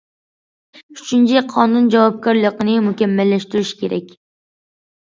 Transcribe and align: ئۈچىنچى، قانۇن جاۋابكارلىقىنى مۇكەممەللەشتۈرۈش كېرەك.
ئۈچىنچى، 1.01 1.43
قانۇن 1.53 1.93
جاۋابكارلىقىنى 1.97 2.81
مۇكەممەللەشتۈرۈش 2.91 3.79
كېرەك. 3.85 4.13